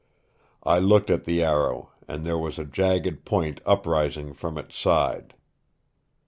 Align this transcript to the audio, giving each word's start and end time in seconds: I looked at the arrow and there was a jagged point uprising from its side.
I 0.63 0.79
looked 0.79 1.11
at 1.11 1.25
the 1.25 1.43
arrow 1.43 1.91
and 2.07 2.25
there 2.25 2.39
was 2.39 2.57
a 2.57 2.65
jagged 2.65 3.23
point 3.23 3.61
uprising 3.67 4.33
from 4.33 4.57
its 4.57 4.75
side. 4.75 5.35